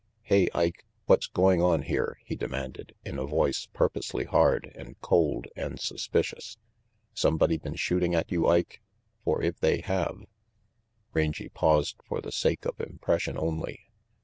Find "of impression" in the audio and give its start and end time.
12.65-13.37